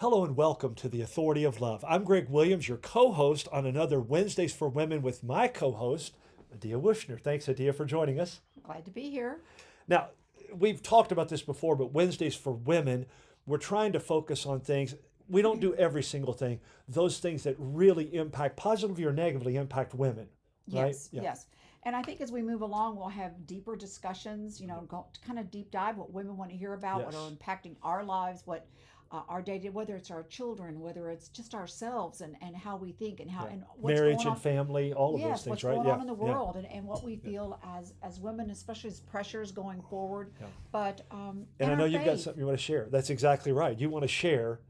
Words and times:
Hello 0.00 0.24
and 0.24 0.34
welcome 0.34 0.74
to 0.76 0.88
the 0.88 1.02
Authority 1.02 1.44
of 1.44 1.60
Love. 1.60 1.84
I'm 1.86 2.04
Greg 2.04 2.30
Williams, 2.30 2.66
your 2.66 2.78
co 2.78 3.12
host 3.12 3.46
on 3.52 3.66
another 3.66 4.00
Wednesdays 4.00 4.50
for 4.50 4.66
Women 4.66 5.02
with 5.02 5.22
my 5.22 5.46
co 5.46 5.72
host, 5.72 6.16
Addia 6.56 6.80
Wuchner. 6.80 7.20
Thanks, 7.20 7.48
Addia, 7.48 7.74
for 7.74 7.84
joining 7.84 8.18
us. 8.18 8.40
Glad 8.62 8.86
to 8.86 8.90
be 8.90 9.10
here. 9.10 9.42
Now, 9.88 10.08
we've 10.54 10.82
talked 10.82 11.12
about 11.12 11.28
this 11.28 11.42
before, 11.42 11.76
but 11.76 11.92
Wednesdays 11.92 12.34
for 12.34 12.50
Women, 12.50 13.04
we're 13.44 13.58
trying 13.58 13.92
to 13.92 14.00
focus 14.00 14.46
on 14.46 14.60
things. 14.60 14.94
We 15.28 15.42
don't 15.42 15.60
do 15.60 15.74
every 15.74 16.02
single 16.02 16.32
thing, 16.32 16.60
those 16.88 17.18
things 17.18 17.42
that 17.42 17.56
really 17.58 18.14
impact, 18.14 18.56
positively 18.56 19.04
or 19.04 19.12
negatively 19.12 19.56
impact 19.56 19.92
women. 19.92 20.28
Right? 20.72 20.86
Yes, 20.86 21.10
Yeah. 21.12 21.22
yes. 21.24 21.46
And 21.82 21.94
I 21.94 22.02
think 22.02 22.22
as 22.22 22.32
we 22.32 22.40
move 22.40 22.62
along, 22.62 22.96
we'll 22.96 23.08
have 23.08 23.46
deeper 23.46 23.76
discussions, 23.76 24.62
you 24.62 24.66
know, 24.66 24.82
go 24.88 25.08
kind 25.26 25.38
of 25.38 25.50
deep 25.50 25.70
dive 25.70 25.98
what 25.98 26.10
women 26.10 26.38
want 26.38 26.50
to 26.52 26.56
hear 26.56 26.72
about, 26.72 27.04
what 27.04 27.14
are 27.14 27.30
impacting 27.30 27.76
our 27.82 28.02
lives, 28.02 28.46
what 28.46 28.66
uh, 29.12 29.22
our 29.28 29.42
day 29.42 29.58
to 29.58 29.70
whether 29.70 29.96
it's 29.96 30.10
our 30.10 30.22
children, 30.24 30.80
whether 30.80 31.10
it's 31.10 31.28
just 31.28 31.54
ourselves 31.54 32.20
and, 32.20 32.36
and 32.42 32.56
how 32.56 32.76
we 32.76 32.92
think 32.92 33.18
and 33.20 33.30
how 33.30 33.46
and 33.46 33.64
what's 33.76 33.94
Marriage 33.94 34.18
going 34.18 34.28
and 34.28 34.38
family, 34.40 34.92
all 34.92 35.14
of 35.14 35.20
yes, 35.20 35.28
those 35.28 35.44
things, 35.44 35.50
what's 35.50 35.64
right? 35.64 35.74
going 35.74 35.86
yeah. 35.88 35.94
on 35.94 36.00
in 36.00 36.06
the 36.06 36.14
yeah. 36.14 36.32
world 36.32 36.56
and, 36.56 36.66
and 36.66 36.86
what 36.86 37.04
we 37.04 37.16
feel 37.16 37.58
as 37.64 37.94
as 38.02 38.20
women, 38.20 38.50
especially 38.50 38.90
as 38.90 39.00
pressures 39.00 39.50
going 39.50 39.82
forward. 39.82 40.30
Yeah. 40.40 40.46
But 40.70 41.02
um, 41.10 41.46
And 41.58 41.72
I 41.72 41.74
know 41.74 41.86
you've 41.86 42.04
got 42.04 42.18
something 42.20 42.40
you 42.40 42.46
want 42.46 42.58
to 42.58 42.64
share. 42.64 42.86
That's 42.90 43.10
exactly 43.10 43.52
right. 43.52 43.78
You 43.78 43.90
want 43.90 44.04
to 44.04 44.08
share, 44.08 44.60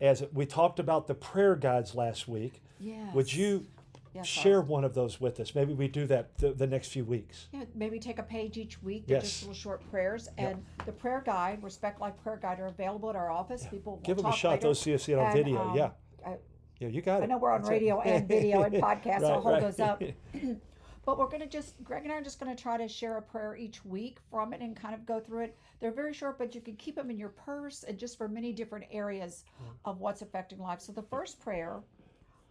as 0.00 0.24
we 0.32 0.44
talked 0.44 0.80
about 0.80 1.06
the 1.06 1.14
prayer 1.14 1.54
guides 1.54 1.94
last 1.94 2.26
week. 2.26 2.62
Yes. 2.80 3.14
Would 3.14 3.32
you 3.32 3.66
Yes, 4.14 4.26
share 4.26 4.60
one 4.60 4.84
of 4.84 4.94
those 4.94 5.20
with 5.20 5.40
us? 5.40 5.54
Maybe 5.56 5.74
we 5.74 5.88
do 5.88 6.06
that 6.06 6.38
the, 6.38 6.52
the 6.52 6.66
next 6.68 6.88
few 6.88 7.04
weeks. 7.04 7.48
Yeah, 7.52 7.64
maybe 7.74 7.98
take 7.98 8.20
a 8.20 8.22
page 8.22 8.56
each 8.56 8.80
week. 8.80 9.04
Yes. 9.08 9.22
just 9.24 9.42
little 9.42 9.54
short 9.54 9.90
prayers. 9.90 10.28
And 10.38 10.64
the 10.86 10.92
prayer 10.92 11.22
guide, 11.26 11.62
Respect 11.62 12.00
Life 12.00 12.14
Prayer 12.22 12.38
Guide, 12.40 12.60
are 12.60 12.66
available 12.68 13.10
at 13.10 13.16
our 13.16 13.30
office. 13.30 13.66
People 13.68 13.94
will 13.94 14.02
Give 14.02 14.16
them 14.16 14.26
a 14.26 14.32
shot. 14.32 14.52
later. 14.52 14.62
Those 14.68 14.80
see 14.80 14.94
us 14.94 15.02
see 15.02 15.12
it 15.12 15.18
on 15.18 15.26
And, 15.26 15.34
video. 15.34 15.60
um, 15.60 15.76
yeah, 15.76 15.90
I, 16.24 16.36
yeah, 16.78 16.88
you 16.88 17.02
got 17.02 17.20
it. 17.20 17.24
I 17.24 17.26
know 17.26 17.38
we're 17.38 17.50
on 17.52 17.62
That's 17.62 17.70
it. 17.70 17.72
radio 17.72 18.00
and 18.02 18.28
video 18.28 18.62
and 18.62 18.74
podcast, 18.76 19.20
so 19.20 19.32
I'll 19.32 19.40
hold 19.40 19.54
right. 19.54 19.62
those 19.62 19.80
up. 19.80 20.00
but 21.04 21.18
we're 21.18 21.26
going 21.26 21.40
to 21.40 21.48
just, 21.48 21.82
Greg 21.82 22.04
and 22.04 22.12
I 22.12 22.16
are 22.16 22.22
just 22.22 22.38
going 22.38 22.54
to 22.54 22.60
try 22.60 22.76
to 22.76 22.86
share 22.86 23.16
a 23.16 23.22
prayer 23.22 23.56
each 23.56 23.84
week 23.84 24.18
from 24.30 24.52
it 24.52 24.60
and 24.60 24.76
kind 24.76 24.94
of 24.94 25.04
go 25.04 25.18
through 25.18 25.40
it. 25.40 25.56
They're 25.80 25.90
very 25.92 26.14
short, 26.14 26.38
but 26.38 26.54
you 26.54 26.60
can 26.60 26.76
keep 26.76 26.94
them 26.94 27.10
in 27.10 27.18
your 27.18 27.30
purse 27.30 27.82
and 27.82 27.98
just 27.98 28.16
for 28.16 28.28
many 28.28 28.52
different 28.52 28.86
areas 28.90 29.44
of 29.84 30.00
what's 30.00 30.22
affecting 30.22 30.58
life. 30.60 30.80
So 30.80 30.92
the 30.92 31.02
first 31.02 31.40
prayer, 31.40 31.80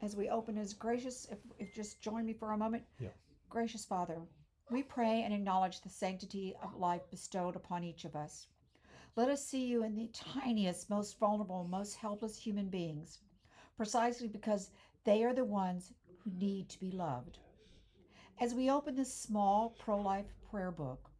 as 0.03 0.15
we 0.15 0.29
open, 0.29 0.57
is 0.57 0.73
gracious. 0.73 1.27
If, 1.31 1.37
if 1.57 1.73
just 1.73 2.01
join 2.01 2.25
me 2.25 2.33
for 2.33 2.51
a 2.51 2.57
moment. 2.57 2.83
Yeah. 2.99 3.09
Gracious 3.49 3.85
Father, 3.85 4.19
we 4.69 4.83
pray 4.83 5.23
and 5.23 5.33
acknowledge 5.33 5.81
the 5.81 5.89
sanctity 5.89 6.53
of 6.61 6.75
life 6.75 7.09
bestowed 7.09 7.55
upon 7.55 7.83
each 7.83 8.03
of 8.03 8.15
us. 8.15 8.47
Let 9.15 9.29
us 9.29 9.45
see 9.45 9.65
you 9.65 9.83
in 9.83 9.95
the 9.95 10.09
tiniest, 10.11 10.89
most 10.89 11.19
vulnerable, 11.19 11.67
most 11.69 11.95
helpless 11.95 12.35
human 12.35 12.67
beings, 12.67 13.19
precisely 13.77 14.27
because 14.27 14.71
they 15.03 15.23
are 15.23 15.33
the 15.33 15.45
ones 15.45 15.93
who 16.23 16.31
need 16.31 16.67
to 16.69 16.79
be 16.79 16.91
loved. 16.91 17.37
As 18.41 18.55
we 18.55 18.71
open 18.71 18.95
this 18.95 19.13
small 19.13 19.69
pro 19.79 20.01
life 20.01 20.33
prayer 20.49 20.71
book, 20.71 21.11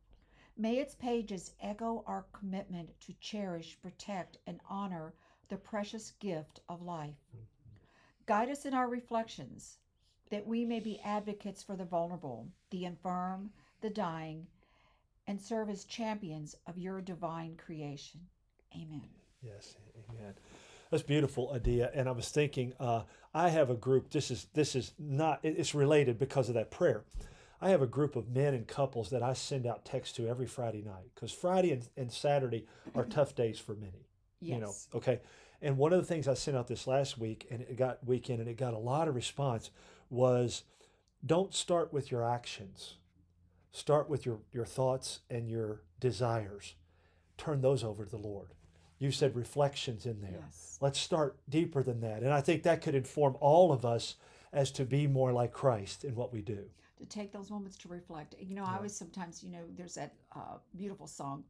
may 0.58 0.78
its 0.78 0.95
pages 0.95 1.54
echo 1.61 2.04
our 2.08 2.26
commitment 2.34 2.89
to 3.02 3.14
cherish, 3.22 3.78
protect, 3.81 4.39
and 4.48 4.59
honor 4.70 5.14
the 5.50 5.58
precious 5.58 6.11
gift 6.20 6.61
of 6.67 6.81
life. 6.81 7.16
Guide 8.25 8.49
us 8.49 8.66
in 8.66 8.73
our 8.73 8.88
reflections 8.88 9.77
that 10.29 10.47
we 10.47 10.66
may 10.66 10.79
be 10.79 10.99
advocates 11.03 11.61
for 11.61 11.75
the 11.75 11.85
vulnerable, 11.85 12.47
the 12.69 12.85
infirm, 12.85 13.52
the 13.81 13.89
dying, 13.89 14.47
and 15.27 15.39
serve 15.39 15.69
as 15.69 15.83
champions 15.83 16.55
of 16.67 16.77
your 16.77 17.02
divine 17.02 17.55
creation. 17.55 18.21
Amen. 18.75 19.09
Yes, 19.41 19.75
amen. 20.09 20.33
That's 20.89 21.03
beautiful, 21.03 21.55
Addia. 21.55 21.89
And 21.93 22.07
I 22.07 22.11
was 22.11 22.30
thinking, 22.30 22.73
uh, 22.80 23.03
I 23.33 23.49
have 23.49 23.69
a 23.69 23.75
group. 23.75 24.11
This 24.11 24.31
is 24.31 24.47
this 24.53 24.75
is 24.75 24.93
not. 24.99 25.39
It's 25.43 25.73
related 25.73 26.19
because 26.19 26.49
of 26.49 26.55
that 26.55 26.71
prayer. 26.71 27.03
I 27.61 27.69
have 27.69 27.81
a 27.81 27.87
group 27.87 28.15
of 28.15 28.30
men 28.30 28.53
and 28.53 28.67
couples 28.67 29.09
that 29.09 29.23
I 29.23 29.33
send 29.33 29.65
out 29.65 29.86
texts 29.86 30.15
to 30.17 30.27
every 30.27 30.48
Friday 30.48 30.81
night 30.81 31.11
because 31.15 31.31
Friday 31.31 31.71
and, 31.71 31.87
and 31.95 32.11
Saturday 32.11 32.65
are 32.93 33.05
tough 33.05 33.36
days 33.36 33.58
for 33.58 33.73
many. 33.73 34.08
Yes. 34.42 34.55
You 34.55 34.61
know, 34.61 34.73
okay. 34.95 35.21
And 35.63 35.77
one 35.77 35.93
of 35.93 35.99
the 35.99 36.05
things 36.05 36.27
I 36.27 36.33
sent 36.35 36.57
out 36.57 36.67
this 36.67 36.85
last 36.87 37.17
week, 37.17 37.47
and 37.49 37.61
it 37.61 37.77
got 37.77 38.05
weekend, 38.05 38.41
and 38.41 38.49
it 38.49 38.57
got 38.57 38.73
a 38.73 38.77
lot 38.77 39.07
of 39.07 39.15
response, 39.15 39.71
was 40.09 40.63
don't 41.25 41.53
start 41.55 41.93
with 41.93 42.11
your 42.11 42.23
actions. 42.29 42.95
Start 43.71 44.09
with 44.09 44.25
your 44.25 44.39
your 44.51 44.65
thoughts 44.65 45.21
and 45.29 45.49
your 45.49 45.81
desires. 46.01 46.75
Turn 47.37 47.61
those 47.61 47.83
over 47.83 48.03
to 48.03 48.11
the 48.11 48.17
Lord. 48.17 48.49
You 48.99 49.09
said 49.11 49.35
reflections 49.35 50.05
in 50.05 50.21
there. 50.21 50.41
Yes. 50.45 50.77
Let's 50.81 50.99
start 50.99 51.37
deeper 51.49 51.81
than 51.81 52.01
that. 52.01 52.23
And 52.23 52.31
I 52.33 52.41
think 52.41 52.63
that 52.63 52.81
could 52.81 52.93
inform 52.95 53.35
all 53.39 53.71
of 53.71 53.85
us 53.85 54.15
as 54.51 54.69
to 54.73 54.85
be 54.85 55.07
more 55.07 55.31
like 55.31 55.51
Christ 55.51 56.03
in 56.03 56.13
what 56.15 56.31
we 56.33 56.41
do. 56.41 56.69
to 56.99 57.05
take 57.07 57.31
those 57.31 57.49
moments 57.49 57.75
to 57.77 57.87
reflect. 57.87 58.35
You 58.39 58.55
know, 58.55 58.63
I 58.63 58.75
always 58.77 58.95
sometimes, 58.95 59.43
you 59.43 59.51
know, 59.51 59.63
there's 59.75 59.95
that 59.95 60.13
uh, 60.35 60.57
beautiful 60.77 61.07
song, 61.07 61.43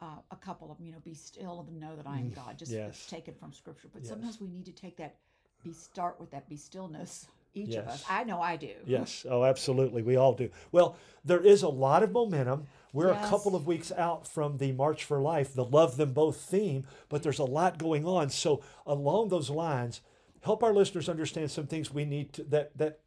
uh, 0.00 0.16
a 0.30 0.36
couple 0.36 0.70
of 0.70 0.78
them, 0.78 0.86
you 0.86 0.92
know, 0.92 1.00
be 1.04 1.14
still 1.14 1.64
and 1.68 1.80
know 1.80 1.96
that 1.96 2.06
I 2.06 2.18
am 2.18 2.30
God. 2.30 2.58
Just 2.58 2.72
yes. 2.72 3.06
taken 3.06 3.34
from 3.34 3.52
scripture. 3.52 3.88
But 3.92 4.02
Yes. 4.02 4.10
sometimes 4.10 4.40
we 4.40 4.48
need 4.48 4.66
to 4.66 4.72
take 4.72 4.96
that, 4.96 5.16
be 5.62 5.72
start 5.72 6.18
with 6.20 6.30
that 6.30 6.48
be 6.48 6.56
stillness. 6.56 7.26
Each 7.56 7.76
of 7.76 7.86
us. 7.86 8.04
I 8.10 8.24
know 8.24 8.40
I 8.40 8.56
do. 8.56 8.72
Yes, 8.84 9.24
oh, 9.30 9.44
absolutely. 9.44 10.02
We 10.02 10.16
all 10.16 10.32
do. 10.32 10.50
Well, 10.72 10.96
there 11.24 11.38
is 11.40 11.62
a 11.62 11.68
lot 11.68 12.02
of 12.02 12.10
momentum. 12.10 12.66
We're 12.92 13.12
a 13.12 13.28
couple 13.28 13.54
of 13.54 13.64
weeks 13.64 13.92
out 13.92 14.26
from 14.26 14.58
the 14.58 14.72
March 14.72 15.04
for 15.04 15.20
Life, 15.20 15.54
the 15.54 15.64
Love 15.64 15.96
Them 15.96 16.12
Both 16.12 16.36
theme, 16.38 16.84
but 17.08 17.22
there's 17.22 17.38
a 17.38 17.44
lot 17.44 17.78
going 17.78 18.04
on. 18.06 18.30
So, 18.30 18.60
along 18.84 19.28
those 19.28 19.50
lines, 19.50 20.00
help 20.40 20.64
our 20.64 20.72
listeners 20.72 21.08
understand 21.08 21.52
some 21.52 21.68
things 21.68 21.94
we 21.94 22.04
need 22.04 22.32
to, 22.32 22.42
that 22.44 22.76
that 22.76 22.98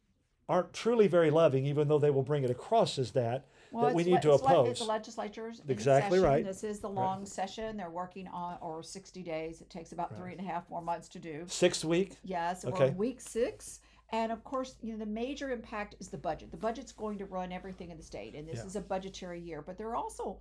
aren't 0.48 0.72
truly 0.72 1.08
very 1.08 1.30
loving, 1.30 1.66
even 1.66 1.88
though 1.88 1.98
they 1.98 2.10
will 2.10 2.22
bring 2.22 2.42
it 2.42 2.50
across 2.50 2.98
as 2.98 3.10
that. 3.12 3.46
That 3.72 3.94
we 3.94 4.04
need 4.04 4.12
le- 4.14 4.20
to 4.20 4.32
it's 4.34 4.42
le- 4.42 4.48
oppose. 4.52 4.68
it's 4.70 4.80
the 4.80 4.86
legislatures 4.86 5.62
Exactly 5.68 6.18
session. 6.18 6.30
right. 6.30 6.44
This 6.44 6.64
is 6.64 6.80
the 6.80 6.88
long 6.88 7.26
session. 7.26 7.76
They're 7.76 7.90
working 7.90 8.28
on, 8.28 8.58
or 8.60 8.82
60 8.82 9.22
days. 9.22 9.60
It 9.60 9.70
takes 9.70 9.92
about 9.92 10.16
three 10.16 10.32
and 10.32 10.40
a 10.40 10.44
half 10.44 10.68
more 10.70 10.82
months 10.82 11.08
to 11.10 11.18
do. 11.18 11.44
Sixth 11.48 11.84
week. 11.84 12.16
Yes, 12.24 12.64
we're 12.64 12.90
week 12.92 13.20
six. 13.20 13.80
And 14.10 14.32
of 14.32 14.42
course, 14.42 14.76
you 14.80 14.92
know, 14.92 14.98
the 14.98 15.04
major 15.06 15.50
impact 15.50 15.94
is 16.00 16.08
the 16.08 16.16
budget. 16.16 16.50
The 16.50 16.56
budget's 16.56 16.92
going 16.92 17.18
to 17.18 17.26
run 17.26 17.52
everything 17.52 17.90
in 17.90 17.98
the 17.98 18.02
state, 18.02 18.34
and 18.34 18.48
this 18.48 18.60
Yeah. 18.60 18.64
is 18.66 18.76
a 18.76 18.80
budgetary 18.80 19.40
year. 19.40 19.60
But 19.60 19.76
there 19.76 19.88
are 19.88 19.96
also 19.96 20.38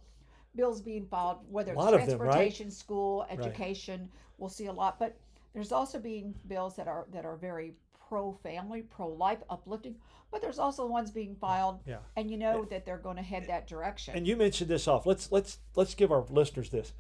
bills 0.56 0.82
being 0.82 1.06
filed, 1.06 1.40
whether 1.50 1.74
it's 1.74 1.82
of 1.82 1.88
them, 1.92 1.98
right? 1.98 2.08
transportation, 2.08 2.72
school, 2.72 3.26
education. 3.30 4.10
We'll 4.38 4.50
see 4.50 4.68
a 4.68 4.72
lot. 4.74 4.98
But 5.00 5.18
there's 5.54 5.72
also 5.74 6.00
being 6.00 6.34
bills 6.48 6.76
that 6.78 6.88
are 6.88 7.08
that 7.12 7.26
are 7.26 7.36
very 7.36 7.74
pro 8.08 8.34
family, 8.44 8.82
pro 8.82 9.08
life, 9.10 9.40
uplifting. 9.50 9.96
But 10.32 10.42
there's 10.42 10.60
also 10.60 10.86
ones 10.86 11.10
being 11.12 11.36
filed, 11.36 11.80
Yeah. 11.86 12.00
and 12.16 12.30
you 12.30 12.38
know 12.38 12.66
that 12.66 12.86
they're 12.86 12.98
going 12.98 13.16
to 13.16 13.22
head 13.22 13.46
that 13.48 13.68
direction. 13.68 14.16
And 14.16 14.28
you 14.28 14.36
mentioned 14.36 14.70
this 14.70 14.88
off. 14.88 15.06
Let's 15.06 15.32
let's 15.32 15.60
let's 15.76 15.96
give 15.96 16.12
our 16.12 16.26
listeners 16.30 16.70
this. 16.70 16.94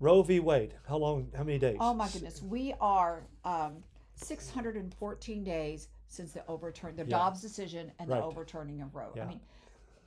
Roe 0.00 0.22
v. 0.22 0.40
Wade. 0.40 0.74
How 0.88 0.96
long? 0.96 1.30
How 1.36 1.44
many 1.44 1.58
days? 1.58 1.76
Oh 1.80 1.94
my 1.94 2.08
goodness, 2.08 2.42
we 2.42 2.74
are 2.80 3.24
um, 3.44 3.84
614 4.14 5.44
days 5.44 5.88
since 6.08 6.32
the 6.32 6.44
overturn, 6.46 6.96
the 6.96 7.04
Yeah. 7.04 7.18
Dobbs 7.18 7.40
decision 7.40 7.92
and 7.98 8.08
Right. 8.08 8.18
the 8.18 8.24
overturning 8.24 8.80
of 8.82 8.94
Roe. 8.94 9.12
I 9.20 9.24
mean, 9.26 9.40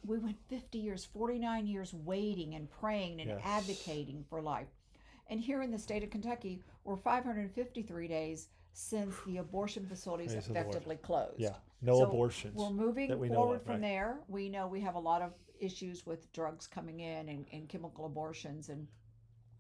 we 0.06 0.18
went 0.20 0.38
50 0.50 0.78
years, 0.78 1.06
49 1.06 1.66
years 1.68 1.94
waiting 1.94 2.56
and 2.56 2.70
praying 2.70 3.22
and 3.22 3.30
Yes. 3.30 3.42
advocating 3.44 4.24
for 4.30 4.42
life. 4.42 4.68
And 5.28 5.40
here 5.40 5.62
in 5.64 5.72
the 5.72 5.80
state 5.80 6.04
of 6.04 6.10
Kentucky, 6.12 6.62
we're 6.84 6.98
553 6.98 8.08
days 8.08 8.50
since 8.76 9.16
the 9.26 9.38
abortion 9.38 9.86
facilities 9.88 10.34
Lord. 10.34 10.46
effectively 10.50 10.98
closed. 10.98 11.40
Yeah. 11.40 11.56
No 11.82 12.00
So 12.00 12.04
abortions. 12.06 12.56
We're 12.56 12.72
moving 12.72 13.08
that 13.10 13.18
we 13.18 13.30
know 13.30 13.36
forward 13.36 13.56
of, 13.58 13.64
from 13.64 13.74
right. 13.74 13.82
there. 13.82 14.20
We 14.28 14.50
know 14.50 14.68
we 14.68 14.82
have 14.82 14.96
a 14.96 15.00
lot 15.00 15.22
of 15.22 15.32
issues 15.60 16.06
with 16.06 16.32
drugs 16.34 16.68
coming 16.68 17.00
in 17.00 17.30
and, 17.30 17.46
and 17.54 17.70
chemical 17.70 18.06
abortions 18.06 18.68
and 18.70 18.86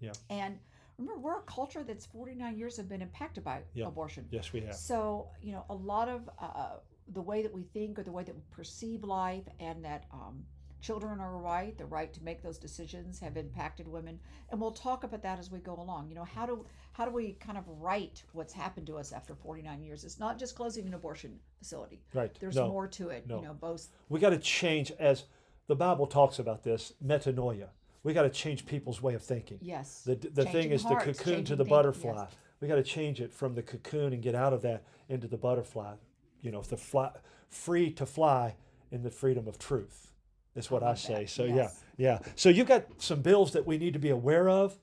Yeah. 0.02 0.12
and 0.30 0.59
remember 0.98 1.20
we're 1.22 1.40
a 1.40 1.44
culture 1.44 1.84
that's 1.84 2.06
49 2.06 2.58
years 2.58 2.75
have 2.75 2.90
been 2.90 3.02
impacted 3.02 3.44
by 3.46 3.62
Yeah. 3.74 3.88
abortion. 3.88 4.28
Yes, 4.31 4.51
we 4.51 4.60
have. 4.62 4.75
So 4.75 5.30
you 5.42 5.54
know 5.54 5.66
a 5.69 5.75
lot 5.75 6.10
of 6.10 6.30
uh, 6.38 6.78
the 7.13 7.22
way 7.22 7.42
that 7.42 7.54
we 7.54 7.63
think 7.63 7.98
or 7.98 8.04
the 8.04 8.12
way 8.12 8.24
that 8.25 8.36
we 8.36 8.42
perceive 8.51 9.04
life 9.04 9.48
and 9.62 9.86
that 9.86 10.06
um, 10.12 10.45
children 10.86 11.20
are 11.20 11.38
right, 11.38 11.76
the 11.78 11.86
right 11.86 12.14
to 12.14 12.24
make 12.24 12.44
those 12.44 12.58
decisions 12.60 13.20
have 13.20 13.38
impacted 13.38 13.88
women, 13.88 14.20
and 14.50 14.62
we'll 14.62 14.72
talk 14.72 15.04
about 15.04 15.24
that 15.24 15.40
as 15.40 15.50
we 15.52 15.60
go 15.60 15.76
along. 15.76 16.10
You 16.10 16.16
know 16.16 16.24
how 16.24 16.46
do 16.46 16.66
how 16.94 17.06
do 17.06 17.12
we 17.12 17.34
kind 17.40 17.58
of 17.58 17.64
right 17.68 18.22
what's 18.34 18.54
happened 18.54 18.86
to 18.88 18.98
us 18.98 19.12
after 19.12 19.34
49 19.36 19.82
years? 19.82 20.04
It's 20.04 20.20
not 20.20 20.38
just 20.38 20.56
closing 20.56 20.86
an 20.88 20.94
abortion 20.94 21.40
facility. 21.58 22.02
Right. 22.14 22.32
There's 22.40 22.56
No. 22.56 22.68
more 22.70 22.88
to 22.90 23.10
it. 23.10 23.28
No. 23.28 23.38
You 23.38 23.46
know, 23.48 23.54
both 23.54 23.88
We 24.10 24.20
got 24.20 24.30
to 24.30 24.38
change 24.38 24.92
as 25.00 25.24
the 25.68 25.76
Bible 25.76 26.06
talks 26.08 26.38
about 26.40 26.64
this 26.64 26.94
metanoia. 27.04 27.70
We 28.04 28.14
got 28.14 28.24
to 28.24 28.30
change 28.30 28.68
people's 28.68 29.02
way 29.02 29.16
of 29.16 29.24
thinking. 29.24 29.58
yes. 29.62 30.04
The, 30.06 30.16
the 30.16 30.44
thing 30.44 30.54
Changing 30.54 30.72
is 30.74 30.84
the 30.84 30.90
hearts, 30.90 31.20
cocoon 31.20 31.44
to 31.46 31.56
the 31.56 31.64
thinking, 31.64 31.70
butterfly. 31.70 32.14
yes. 32.16 32.32
We 32.62 32.68
got 32.68 32.76
to 32.76 32.84
change 32.84 33.20
it 33.20 33.34
from 33.34 33.56
the 33.56 33.64
cocoon 33.64 34.14
and 34.14 34.22
get 34.22 34.36
out 34.36 34.54
of 34.54 34.62
that 34.62 34.84
into 35.10 35.28
the 35.28 35.38
butterfly. 35.38 35.96
You 36.42 36.52
know, 36.52 36.62
the 36.62 36.78
fly, 36.78 37.10
free 37.50 37.90
to 37.94 38.06
fly 38.06 38.56
in 38.92 39.02
the 39.02 39.10
freedom 39.10 39.48
of 39.48 39.58
truth. 39.58 40.12
That's 40.56 40.72
what 40.72 40.84
I, 40.84 40.96
say. 40.96 41.13
that. 41.25 41.30
So 41.30 41.44
Yes. 41.44 41.84
yeah, 41.98 42.19
yeah. 42.24 42.31
So 42.36 42.50
you've 42.50 42.68
got 42.68 42.86
some 42.98 43.22
bills 43.22 43.52
that 43.52 43.66
we 43.68 43.78
need 43.78 43.94
to 43.94 44.00
be 44.00 44.10
aware 44.10 44.50
of. 44.50 44.78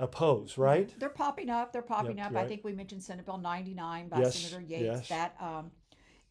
oppose, 0.00 0.58
right? 0.58 0.92
They're 0.98 1.08
popping 1.08 1.48
up. 1.48 1.72
They're 1.72 1.80
popping 1.80 2.18
Yep, 2.18 2.26
up. 2.26 2.32
right. 2.34 2.44
I 2.44 2.48
think 2.48 2.64
we 2.64 2.72
mentioned 2.72 3.00
Senate 3.00 3.24
Bill 3.24 3.38
99 3.38 4.08
by 4.08 4.18
Yes, 4.18 4.34
Senator 4.36 4.60
Yates. 4.60 4.82
yes. 4.82 5.08
That 5.08 5.36
um, 5.40 5.70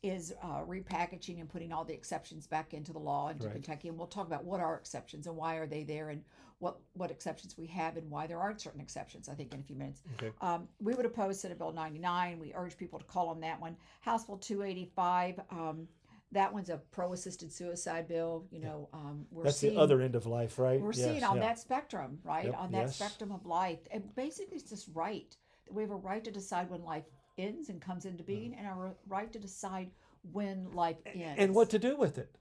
is 0.04 0.34
uh, 0.44 0.64
repackaging 0.66 1.40
and 1.40 1.48
putting 1.50 1.72
all 1.72 1.86
the 1.86 1.94
exceptions 1.94 2.46
back 2.46 2.74
into 2.74 2.92
the 2.92 3.00
law 3.00 3.30
into 3.30 3.46
Right. 3.48 3.54
Kentucky. 3.54 3.88
And 3.88 3.98
we'll 3.98 4.08
talk 4.08 4.28
about 4.28 4.44
what 4.44 4.60
are 4.60 4.76
exceptions 4.76 5.28
and 5.28 5.38
why 5.38 5.56
are 5.56 5.66
they 5.66 5.84
there 5.86 6.10
and 6.10 6.26
what, 6.60 6.78
what 6.92 7.10
exceptions 7.10 7.58
we 7.58 7.66
have 7.68 7.96
and 7.96 8.12
why 8.12 8.28
there 8.28 8.38
aren't 8.38 8.60
certain 8.60 8.82
exceptions, 8.82 9.30
I 9.30 9.34
think, 9.34 9.54
in 9.54 9.62
a 9.62 9.64
few 9.64 9.78
minutes. 9.78 10.02
Okay. 10.18 10.34
Um, 10.42 10.68
we 10.82 10.94
would 10.94 11.06
oppose 11.06 11.40
Senate 11.40 11.58
Bill 11.58 11.72
99. 11.72 12.40
We 12.40 12.54
urge 12.54 12.76
people 12.78 13.00
to 13.00 13.06
call 13.06 13.30
on 13.30 13.40
that 13.40 13.62
one. 13.62 13.78
House 14.02 14.26
Bill 14.26 14.38
285. 14.38 15.40
Um, 15.52 15.88
that 16.34 16.54
one's 16.54 16.70
a 16.70 16.78
pro-assisted 16.92 17.52
suicide 17.52 18.08
bill. 18.08 18.46
You 18.52 18.60
know, 18.60 18.90
um, 18.94 19.26
we're 19.32 19.44
That's 19.46 19.58
seeing 19.58 19.76
the 19.76 19.80
other 19.82 20.02
end 20.02 20.16
of 20.16 20.26
life, 20.26 20.60
right? 20.60 20.80
we're 20.80 20.92
Yes, 20.94 21.06
seeing 21.06 21.24
on 21.24 21.38
yeah. 21.38 21.44
that 21.44 21.60
spectrum, 21.60 22.20
right? 22.24 22.46
Yep, 22.46 22.56
On 22.60 22.72
that 22.72 22.82
yes. 22.88 22.96
spectrum 22.96 23.32
of 23.32 23.46
life. 23.46 23.80
And 23.92 24.14
basically, 24.16 24.58
it's 24.58 24.70
just 24.70 24.90
right 24.94 25.36
that 25.66 25.74
we 25.74 25.82
have 25.84 25.92
a 25.92 25.96
right 25.96 26.24
to 26.24 26.32
decide 26.32 26.70
when 26.70 26.84
life 26.84 27.06
ends 27.38 27.70
and 27.70 27.82
comes 27.82 28.06
into 28.06 28.24
being, 28.24 28.54
and 28.56 28.68
our 28.68 28.96
right 29.08 29.32
to 29.34 29.40
decide 29.40 29.90
when 30.32 30.72
life 30.72 30.98
ends. 31.06 31.36
and 31.38 31.56
what 31.56 31.70
to 31.72 31.80
do 31.80 31.96
with 31.98 32.18
it. 32.18 32.38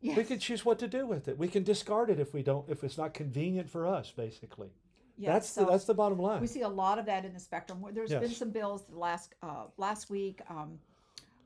yes. 0.00 0.16
We 0.16 0.24
can 0.24 0.38
choose 0.38 0.64
what 0.64 0.78
to 0.80 0.88
do 0.88 1.06
with 1.06 1.28
it. 1.28 1.38
We 1.38 1.48
can 1.48 1.62
discard 1.62 2.10
it 2.10 2.18
if 2.20 2.34
we 2.34 2.42
don't, 2.42 2.68
if 2.68 2.82
it's 2.84 2.98
not 2.98 3.14
convenient 3.14 3.70
for 3.70 3.86
us. 3.86 4.10
Basically, 4.10 4.70
Yeah, 5.16 5.32
that's 5.34 5.48
so 5.48 5.64
the, 5.64 5.70
that's 5.70 5.84
the 5.84 5.94
bottom 5.94 6.18
line. 6.18 6.40
we 6.40 6.46
see 6.46 6.62
a 6.62 6.68
lot 6.68 6.98
of 6.98 7.06
that 7.06 7.24
in 7.24 7.32
the 7.32 7.40
spectrum. 7.40 7.84
There's 7.92 8.10
been 8.10 8.30
some 8.30 8.50
bills 8.50 8.84
the 8.86 8.98
last 8.98 9.34
uh, 9.42 9.64
last 9.76 10.10
week, 10.10 10.40
um, 10.50 10.78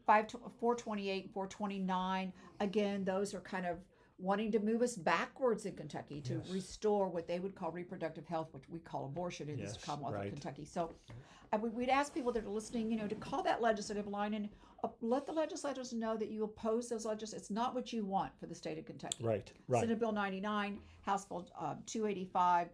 five 0.07 0.27
to, 0.29 0.39
428, 0.61 1.31
429. 1.33 2.33
Again, 2.61 3.05
those 3.05 3.35
are 3.35 3.41
kind 3.41 3.67
of 3.67 3.79
wanting 4.19 4.51
to 4.53 4.59
move 4.61 4.81
us 4.81 4.97
backwards 4.97 5.67
in 5.67 5.75
Kentucky 5.75 6.23
to 6.23 6.35
Yes. 6.35 6.49
restore 6.51 7.09
what 7.09 7.27
they 7.27 7.39
would 7.39 7.55
call 7.55 7.71
reproductive 7.71 8.27
health, 8.27 8.49
which 8.55 8.67
we 8.71 8.79
call 8.79 9.05
abortion 9.05 9.51
in 9.51 9.59
Yes, 9.59 9.75
this 9.75 9.85
Commonwealth 9.85 10.15
right. 10.15 10.27
of 10.29 10.33
Kentucky. 10.33 10.65
So, 10.65 10.95
uh, 11.53 11.59
we- 11.61 11.69
we'd 11.69 11.91
ask 11.91 12.15
people 12.15 12.33
that 12.33 12.45
are 12.45 12.49
listening, 12.49 12.91
you 12.91 12.97
know, 12.97 13.07
to 13.09 13.15
call 13.15 13.43
that 13.43 13.61
legislative 13.61 14.07
line 14.07 14.33
and 14.33 14.49
uh, 14.85 14.89
let 15.01 15.27
the 15.27 15.33
legislators 15.33 15.93
know 15.93 16.17
that 16.17 16.29
you 16.31 16.45
oppose 16.45 16.89
those 16.89 17.05
legis. 17.05 17.33
It's 17.35 17.51
not 17.51 17.75
what 17.75 17.93
you 17.93 18.05
want 18.07 18.33
for 18.39 18.47
the 18.47 18.55
state 18.55 18.79
of 18.79 18.85
Kentucky. 18.87 19.23
right, 19.25 19.51
right. 19.69 19.81
Senate 19.81 19.99
Bill 19.99 20.13
99, 20.13 20.81
House 21.03 21.25
Bill 21.27 21.47
um, 21.59 21.83
285, 21.87 22.69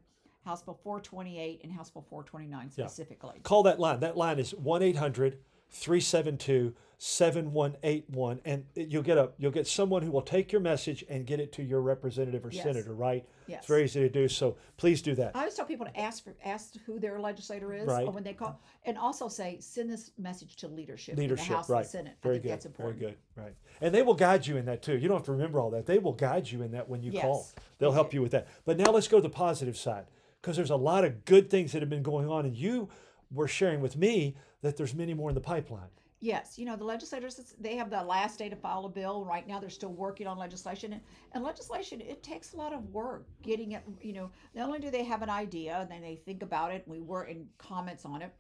House 0.45 0.63
Bill 0.63 0.75
428, 0.75 1.61
and 1.65 1.73
House 1.73 1.91
Bill 1.91 2.03
429 2.03 2.71
Yeah. 2.77 2.87
specifically. 2.87 3.41
Call 3.43 3.63
that 3.65 3.79
line. 3.81 4.01
That 4.01 4.17
line 4.17 4.39
is 4.39 4.55
1 4.55 4.83
800 4.83 5.39
372 5.73 6.75
7181 6.99 8.41
and 8.45 8.65
you'll 8.77 9.03
get 9.03 9.19
a 9.19 9.31
you'll 9.39 9.51
get 9.51 9.67
someone 9.67 10.03
who 10.03 10.11
will 10.13 10.23
take 10.23 10.53
your 10.53 10.61
message 10.61 11.05
and 11.09 11.27
get 11.27 11.41
it 11.41 11.51
to 11.53 11.63
your 11.63 11.81
representative 11.81 12.45
or 12.47 12.51
Yes. 12.53 12.63
senator, 12.63 12.95
right? 12.95 13.27
Yes. 13.49 13.59
It's 13.59 13.67
very 13.67 13.85
easy 13.85 14.01
to 14.01 14.09
do. 14.09 14.29
So 14.29 14.57
please 14.77 15.03
do 15.03 15.15
that. 15.17 15.35
I 15.35 15.41
always 15.41 15.55
tell 15.55 15.65
people 15.65 15.87
to 15.87 15.99
ask 15.99 16.23
for 16.23 16.35
ask 16.45 16.75
who 16.87 17.01
their 17.01 17.19
legislator 17.19 17.73
is 17.75 17.87
Right. 17.89 18.07
or 18.07 18.13
when 18.13 18.23
they 18.23 18.35
call, 18.35 18.61
and 18.85 18.97
also 18.97 19.27
say 19.27 19.59
send 19.61 19.91
this 19.91 20.13
message 20.17 20.55
to 20.57 20.69
leadership, 20.69 21.17
Leadership, 21.19 21.47
in 21.47 21.51
the 21.51 21.57
House 21.57 21.69
right. 21.69 21.81
and 21.81 21.89
Senate. 21.89 22.15
Very 22.23 22.37
I 22.37 22.39
think 22.39 22.43
good. 22.45 22.53
that's 22.71 22.77
Very 22.77 22.95
good. 22.95 23.17
Right. 23.35 23.55
And 23.81 23.93
they 23.93 24.03
will 24.03 24.15
guide 24.15 24.47
you 24.47 24.57
in 24.57 24.67
that 24.67 24.83
too. 24.83 24.97
You 24.97 25.09
don't 25.09 25.17
have 25.17 25.27
to 25.27 25.33
remember 25.33 25.59
all 25.59 25.71
that. 25.71 25.87
They 25.87 25.99
will 25.99 26.13
guide 26.13 26.49
you 26.51 26.63
in 26.63 26.71
that 26.71 26.89
when 26.89 27.03
you 27.03 27.13
call. 27.21 27.39
Yes, 27.39 27.55
They'll 27.79 27.91
they 27.91 27.95
help 27.97 28.11
do. 28.11 28.19
you 28.19 28.23
with 28.23 28.33
that. 28.33 28.47
But 28.65 28.77
now 28.79 28.93
let's 28.93 29.09
go 29.09 29.17
to 29.19 29.23
the 29.23 29.29
positive 29.29 29.77
side 29.77 30.07
because 30.41 30.57
there's 30.57 30.71
a 30.71 30.77
lot 30.77 31.05
of 31.05 31.25
good 31.25 31.51
things 31.51 31.73
that 31.73 31.83
have 31.83 31.91
been 31.91 32.03
going 32.05 32.29
on 32.29 32.45
and 32.47 32.57
you 32.57 32.89
were 33.33 33.49
sharing 33.49 33.81
with 33.81 33.97
me 33.97 34.37
that 34.63 34.77
there's 34.77 34.95
many 34.95 35.13
more 35.13 35.29
in 35.29 35.35
the 35.35 35.41
pipeline. 35.41 35.89
Yes, 36.21 36.57
you 36.57 36.65
know, 36.65 36.77
the 36.77 36.85
legislators, 36.85 37.55
they 37.59 37.75
have 37.75 37.91
the 37.91 38.01
last 38.01 38.39
day 38.39 38.49
to 38.49 38.55
file 38.55 38.85
a 38.85 38.89
bill. 38.89 39.25
Right 39.25 39.47
now, 39.47 39.59
they're 39.59 39.69
still 39.69 39.93
working 39.93 40.29
on 40.29 40.39
legislation. 40.39 40.93
And, 40.93 41.03
and 41.33 41.43
legislation, 41.43 42.01
it 42.01 42.23
takes 42.23 42.53
a 42.53 42.57
lot 42.57 42.73
of 42.73 42.89
work 42.91 43.27
getting 43.43 43.73
it, 43.73 43.83
you 44.01 44.13
know, 44.13 44.31
not 44.55 44.69
only 44.69 44.79
do 44.79 44.89
they 44.89 45.03
have 45.03 45.23
an 45.23 45.31
idea 45.31 45.79
and 45.81 45.91
then 45.91 46.01
they 46.01 46.15
think 46.15 46.45
about 46.45 46.73
it, 46.73 46.85
we 46.87 47.01
work 47.01 47.29
in 47.29 47.49
comments 47.59 48.05
on 48.05 48.23
it, 48.23 48.33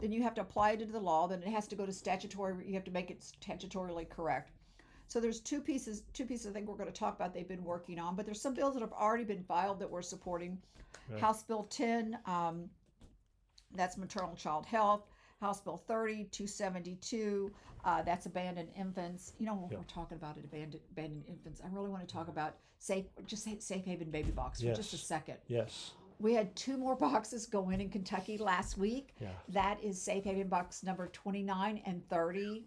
then 0.00 0.12
you 0.12 0.22
have 0.22 0.34
to 0.34 0.42
apply 0.42 0.72
it 0.72 0.80
into 0.80 0.92
the 0.92 1.00
law, 1.00 1.26
then 1.26 1.42
it 1.42 1.48
has 1.48 1.66
to 1.66 1.74
go 1.74 1.84
to 1.84 1.92
statutory, 1.92 2.54
you 2.64 2.74
have 2.74 2.84
to 2.84 2.92
make 2.92 3.10
it 3.10 3.20
statutorily 3.20 4.08
correct. 4.08 4.52
So 5.08 5.18
there's 5.18 5.40
two 5.40 5.60
pieces, 5.60 6.04
two 6.12 6.26
pieces 6.26 6.46
I 6.46 6.50
think 6.50 6.68
we're 6.68 6.76
going 6.76 6.90
to 6.90 6.92
talk 6.92 7.16
about 7.16 7.34
they've 7.34 7.48
been 7.48 7.64
working 7.64 7.98
on, 7.98 8.14
but 8.14 8.26
there's 8.26 8.40
some 8.40 8.54
bills 8.54 8.74
that 8.74 8.80
have 8.80 8.92
already 8.92 9.24
been 9.24 9.42
filed 9.42 9.80
that 9.80 9.90
we're 9.90 10.02
supporting. 10.02 10.56
Right. 11.10 11.20
House 11.20 11.42
Bill 11.42 11.64
10, 11.64 12.16
um, 12.26 12.70
that's 13.74 13.96
maternal 13.96 14.36
child 14.36 14.66
health. 14.66 15.08
House 15.44 15.60
Bill 15.60 15.76
30, 15.76 16.24
272, 16.30 17.52
uh, 17.84 18.02
that's 18.02 18.24
abandoned 18.26 18.70
infants. 18.76 19.34
You 19.38 19.44
know, 19.46 19.54
when 19.54 19.70
Yeah. 19.70 19.76
we're 19.78 19.84
talking 19.84 20.16
about 20.16 20.38
it, 20.38 20.44
abandoned, 20.44 20.82
abandoned 20.90 21.24
infants, 21.28 21.60
I 21.62 21.68
really 21.68 21.90
want 21.90 22.06
to 22.06 22.12
talk 22.12 22.28
about 22.28 22.56
safe, 22.78 23.04
just 23.26 23.44
say 23.44 23.58
safe 23.58 23.84
haven 23.84 24.10
baby 24.10 24.30
box 24.30 24.60
for 24.62 24.72
just 24.72 24.94
a 24.94 24.96
second. 24.96 25.36
Yes. 25.46 25.92
We 26.18 26.32
had 26.32 26.54
two 26.56 26.78
more 26.78 26.96
boxes 26.96 27.44
go 27.46 27.68
in 27.70 27.80
in 27.82 27.90
Kentucky 27.90 28.38
last 28.38 28.78
week. 28.78 29.14
Yeah. 29.20 29.32
That 29.50 29.82
is 29.82 30.00
safe 30.00 30.24
haven 30.24 30.48
box 30.48 30.82
number 30.82 31.08
29 31.08 31.82
and 31.84 32.08
30. 32.08 32.64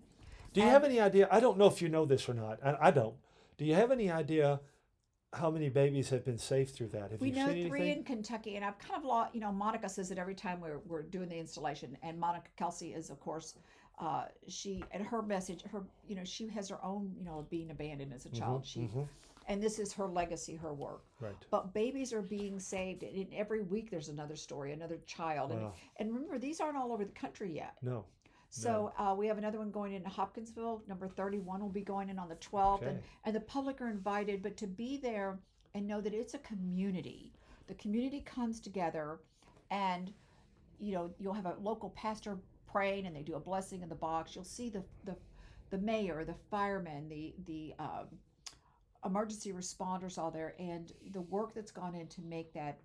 Do 0.54 0.60
you 0.62 0.66
And- 0.68 0.72
have 0.74 0.84
any 0.84 1.00
idea? 1.00 1.28
I 1.32 1.40
don't 1.40 1.58
know 1.58 1.66
if 1.68 1.82
you 1.82 1.90
know 1.90 2.06
this 2.06 2.30
or 2.30 2.36
not. 2.36 2.60
and 2.62 2.78
I 2.80 2.92
don't. 2.92 3.16
Do 3.58 3.66
you 3.66 3.74
have 3.74 3.90
any 3.92 4.12
idea 4.12 4.60
how 5.38 5.52
many 5.52 5.70
babies 5.70 6.10
have 6.10 6.26
been 6.26 6.38
saved 6.38 6.76
through 6.76 6.88
that? 6.88 7.12
Have 7.12 7.22
We 7.22 7.30
you 7.30 7.36
know 7.36 7.48
seen 7.48 7.68
three 7.68 7.82
anything? 7.82 7.98
in 8.00 8.04
Kentucky, 8.04 8.56
and 8.56 8.66
I've 8.66 8.78
kind 8.80 8.98
of 8.98 9.06
lost, 9.06 9.36
you 9.36 9.42
know, 9.42 9.52
Monica 9.52 9.88
says 9.88 10.12
it 10.12 10.18
every 10.18 10.36
time 10.36 10.60
we're, 10.60 10.80
we're 10.88 11.04
doing 11.04 11.30
the 11.30 11.38
installation. 11.38 11.98
And 12.02 12.20
Monica 12.20 12.50
Kelsey 12.58 12.94
is, 12.94 13.10
of 13.10 13.20
course, 13.20 13.56
uh, 14.00 14.26
she, 14.48 14.84
and 14.92 15.04
her 15.04 15.22
message, 15.22 15.64
her, 15.72 15.84
you 16.08 16.16
know, 16.16 16.24
she 16.24 16.48
has 16.50 16.70
her 16.70 16.84
own, 16.84 17.14
you 17.18 17.24
know, 17.24 17.46
being 17.50 17.72
abandoned 17.72 18.14
as 18.14 18.26
a 18.26 18.30
child. 18.30 18.66
She, 18.66 18.82
mhm. 18.82 19.08
and 19.48 19.62
this 19.62 19.80
is 19.80 19.94
her 19.94 20.08
legacy, 20.08 20.56
her 20.56 20.74
work. 20.74 21.04
Right. 21.20 21.36
But 21.50 21.74
babies 21.74 22.14
are 22.14 22.22
being 22.22 22.60
saved, 22.60 23.04
and 23.04 23.28
every 23.34 23.62
week 23.62 23.90
there's 23.90 24.10
another 24.10 24.36
story, 24.36 24.74
another 24.74 25.00
child. 25.06 25.52
And, 25.52 25.68
and 25.98 26.14
remember, 26.14 26.38
these 26.38 26.60
aren't 26.60 26.78
all 26.78 26.92
over 26.94 27.06
the 27.06 27.12
country 27.12 27.54
yet. 27.54 27.76
No. 27.82 28.06
So 28.62 28.92
uh, 28.98 29.14
we 29.16 29.28
have 29.28 29.38
another 29.38 29.60
one 29.60 29.72
going 29.72 29.94
in 29.94 30.04
Hopkinsville. 30.04 30.84
Number 30.88 31.08
31 31.08 31.62
will 31.62 31.70
be 31.70 31.82
going 31.82 32.10
in 32.10 32.18
on 32.18 32.28
the 32.30 32.36
12th. 32.38 32.82
And, 32.82 32.98
Okay. 32.98 33.06
and 33.26 33.36
the 33.36 33.42
public 33.42 33.82
are 33.82 33.90
invited, 33.90 34.42
but 34.42 34.58
to 34.58 34.68
be 34.68 34.98
there 34.98 35.40
and 35.76 35.88
know 35.88 36.02
that 36.02 36.14
it's 36.14 36.34
a 36.34 36.40
community. 36.40 37.34
The 37.68 37.76
community 37.76 38.22
comes 38.22 38.60
together 38.60 39.20
and, 39.70 40.12
you 40.80 40.94
know, 40.94 41.12
you'll 41.20 41.34
have 41.34 41.46
a 41.46 41.56
local 41.62 41.92
pastor 41.92 42.40
praying 42.66 43.06
and 43.06 43.16
they 43.16 43.22
do 43.24 43.36
a 43.36 43.40
blessing 43.40 43.82
in 43.82 43.90
the 43.90 43.96
box. 43.96 44.36
You'll 44.36 44.44
see 44.44 44.70
the, 44.70 44.84
the, 45.04 45.16
the 45.70 45.78
mayor, 45.78 46.24
the 46.26 46.36
firemen, 46.50 47.10
the, 47.10 47.36
the 47.46 47.74
um, 47.78 48.08
emergency 49.06 49.52
responders 49.54 50.18
all 50.18 50.32
there 50.32 50.56
and 50.60 50.92
the 51.12 51.22
work 51.22 51.54
that's 51.54 51.72
gone 51.72 51.94
in 51.94 52.08
to 52.08 52.22
make 52.22 52.54
that 52.54 52.80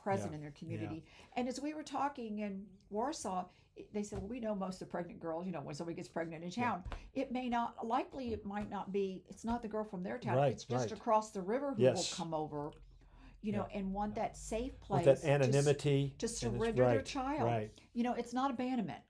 present 0.00 0.30
Yeah, 0.30 0.36
in 0.36 0.40
their 0.42 0.52
community. 0.52 1.04
And 1.36 1.48
as 1.48 1.60
we 1.60 1.74
were 1.74 1.82
talking 1.82 2.38
in 2.40 2.64
Warsaw, 2.90 3.46
they 3.92 4.02
said, 4.02 4.18
well, 4.18 4.28
we 4.28 4.40
know 4.40 4.54
most 4.54 4.74
of 4.74 4.88
the 4.88 4.90
pregnant 4.90 5.20
girls, 5.20 5.46
you 5.46 5.52
know, 5.52 5.60
when 5.60 5.74
somebody 5.74 5.94
gets 5.96 6.08
pregnant 6.08 6.44
in 6.44 6.50
town, 6.50 6.82
it 7.14 7.32
may 7.32 7.48
not, 7.48 7.86
likely 7.86 8.32
it 8.32 8.44
might 8.44 8.70
not 8.70 8.92
be, 8.92 9.22
it's 9.28 9.44
not 9.44 9.62
the 9.62 9.68
girl 9.68 9.84
from 9.84 10.02
their 10.02 10.18
town. 10.18 10.36
Right, 10.36 10.52
it's 10.52 10.64
just 10.64 10.90
right. 10.90 10.98
across 10.98 11.30
the 11.30 11.40
river 11.42 11.74
who 11.74 11.82
Yes. 11.82 11.96
will 12.10 12.24
come 12.24 12.34
over, 12.34 12.72
you 13.42 13.52
know, 13.52 13.66
and 13.74 13.92
want 13.92 14.14
that 14.16 14.36
safe 14.36 14.78
place. 14.80 15.06
With 15.06 15.22
that 15.22 15.28
anonymity. 15.28 16.14
To, 16.18 16.26
it's- 16.26 16.38
surrender 16.38 16.84
their 16.86 17.02
child. 17.02 17.42
Right. 17.42 17.70
You 17.94 18.02
know, 18.02 18.14
it's 18.14 18.32
not 18.32 18.50
abandonment. 18.50 19.02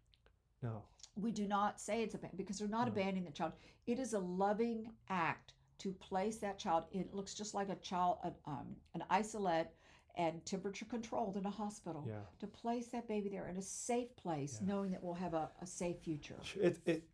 No. 0.63 0.83
We 1.17 1.33
do 1.33 1.47
not 1.49 1.81
say 1.81 2.03
it's 2.03 2.15
abandonment 2.15 2.39
because 2.39 2.59
they're 2.59 2.69
not 2.69 2.87
No. 2.87 2.93
abandoning 2.93 3.25
the 3.25 3.33
child. 3.33 3.53
It 3.87 3.99
is 3.99 4.13
a 4.15 4.19
loving 4.19 4.91
act 5.09 5.55
to 5.79 5.93
place 5.95 6.37
that 6.39 6.59
child. 6.59 6.85
It 6.93 7.15
looks 7.15 7.35
just 7.35 7.55
like 7.55 7.69
a 7.71 7.77
child, 7.77 8.19
um, 8.47 8.77
an 8.95 9.03
Isolette 9.11 9.75
and 10.17 10.45
temperature 10.45 10.85
controlled 10.85 11.37
in 11.37 11.47
a 11.47 11.51
hospital 11.51 12.05
Yeah. 12.09 12.21
to 12.41 12.47
place 12.47 12.89
that 12.89 13.09
baby 13.09 13.29
there 13.29 13.47
in 13.47 13.57
a 13.57 13.63
safe 13.63 14.15
place, 14.17 14.59
Yeah. 14.61 14.69
knowing 14.73 14.91
that 14.93 15.03
we'll 15.03 15.15
have 15.15 15.35
a, 15.35 15.51
a 15.61 15.67
safe 15.67 15.99
future. 16.01 16.37
It, 16.61 16.79
it, 16.87 17.05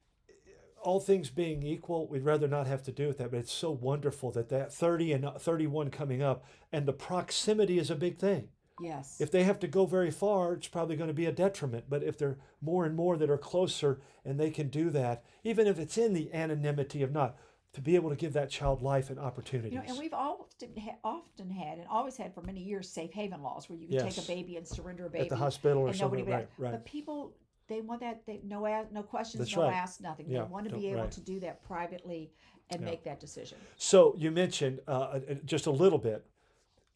all 0.82 1.00
things 1.00 1.30
being 1.30 1.62
equal, 1.62 2.06
we'd 2.06 2.22
rather 2.22 2.46
not 2.46 2.66
have 2.66 2.82
to 2.84 2.92
do 2.92 3.08
with 3.08 3.18
that, 3.18 3.30
but 3.30 3.38
it's 3.40 3.52
so 3.52 3.70
wonderful 3.70 4.30
that 4.32 4.48
that 4.50 4.72
30 4.72 5.12
and 5.14 5.28
31 5.38 5.90
coming 5.90 6.22
up, 6.22 6.44
and 6.72 6.86
the 6.86 6.92
proximity 6.92 7.78
is 7.78 7.90
a 7.90 7.96
big 7.96 8.18
thing. 8.18 8.48
Yes. 8.80 9.20
If 9.20 9.30
they 9.30 9.42
have 9.44 9.58
to 9.60 9.68
go 9.68 9.86
very 9.86 10.10
far, 10.10 10.52
it's 10.52 10.68
probably 10.68 10.96
going 10.96 11.08
to 11.08 11.14
be 11.14 11.24
a 11.26 11.32
detriment. 11.32 11.86
But 11.88 12.02
if 12.02 12.18
there 12.18 12.28
are 12.28 12.38
more 12.60 12.84
and 12.84 12.94
more 12.94 13.16
that 13.16 13.30
are 13.30 13.38
closer 13.38 14.00
and 14.22 14.38
they 14.38 14.50
can 14.50 14.68
do 14.68 14.90
that, 14.90 15.24
even 15.44 15.66
if 15.66 15.78
it's 15.78 15.96
in 15.96 16.12
the 16.12 16.30
anonymity 16.34 17.02
of 17.02 17.10
not, 17.10 17.36
to 17.76 17.82
be 17.82 17.94
able 17.94 18.08
to 18.08 18.16
give 18.16 18.32
that 18.32 18.48
child 18.48 18.80
life 18.80 19.10
and 19.10 19.18
opportunities. 19.18 19.70
you 19.70 19.78
know, 19.78 19.84
and 19.86 19.98
we've 19.98 20.14
often 20.14 20.70
ha- 20.80 20.96
often 21.04 21.50
had 21.50 21.76
and 21.76 21.86
always 21.90 22.16
had 22.16 22.32
for 22.34 22.40
many 22.40 22.62
years 22.62 22.88
safe 22.88 23.12
haven 23.12 23.42
laws 23.42 23.68
where 23.68 23.78
you 23.78 23.86
can 23.86 24.08
take 24.08 24.16
a 24.16 24.26
baby 24.26 24.56
and 24.56 24.66
surrender 24.66 25.04
a 25.04 25.10
baby 25.10 25.24
at 25.24 25.28
the 25.28 25.36
hospital 25.36 25.82
or 25.82 25.88
something. 25.92 26.00
nobody 26.06 26.22
would 26.22 26.32
Right, 26.32 26.48
right. 26.56 26.72
But 26.72 26.86
people 26.86 27.34
they 27.68 27.82
want 27.82 28.00
that 28.00 28.24
they 28.24 28.40
no 28.42 28.64
a- 28.64 28.86
no 28.90 29.02
questions, 29.02 29.40
That's 29.40 29.54
no 29.54 29.64
right. 29.64 29.74
ask, 29.74 30.00
nothing. 30.00 30.24
Yeah, 30.30 30.44
they 30.44 30.48
want 30.48 30.66
to 30.70 30.74
be 30.74 30.86
able 30.88 31.02
right. 31.02 31.10
to 31.10 31.20
do 31.20 31.38
that 31.40 31.62
privately 31.64 32.32
and 32.70 32.80
Yeah. 32.80 32.86
make 32.88 33.04
that 33.04 33.20
decision. 33.20 33.58
So 33.76 34.14
you 34.16 34.30
mentioned 34.30 34.80
uh, 34.88 34.90
uh, 34.92 35.20
just 35.44 35.66
a 35.66 35.70
little 35.70 35.98
bit, 35.98 36.24